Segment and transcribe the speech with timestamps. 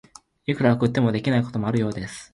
[0.47, 2.29] いくら送っても、できないこともあるようです。